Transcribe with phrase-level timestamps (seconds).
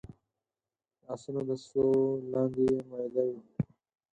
[1.01, 1.95] د اسونو د سوو
[2.31, 3.39] لاندې يې ميده يو